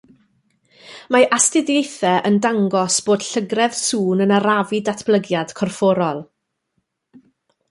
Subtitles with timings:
[1.15, 6.25] Mae astudiaethau yn dangos bod llygredd sŵn yn arafu datblygiad corfforol